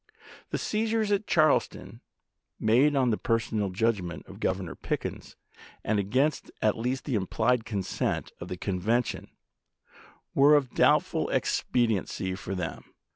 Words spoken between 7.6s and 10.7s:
consent of the convention, were